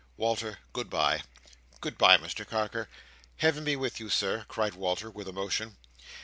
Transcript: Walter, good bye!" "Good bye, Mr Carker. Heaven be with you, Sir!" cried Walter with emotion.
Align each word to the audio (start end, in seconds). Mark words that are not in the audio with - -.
Walter, 0.17 0.57
good 0.73 0.89
bye!" 0.89 1.21
"Good 1.79 1.95
bye, 1.99 2.17
Mr 2.17 2.43
Carker. 2.43 2.89
Heaven 3.37 3.63
be 3.63 3.75
with 3.75 3.99
you, 3.99 4.09
Sir!" 4.09 4.45
cried 4.47 4.73
Walter 4.73 5.11
with 5.11 5.27
emotion. 5.27 5.77